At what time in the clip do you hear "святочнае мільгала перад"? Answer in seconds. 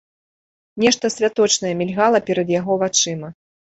1.17-2.47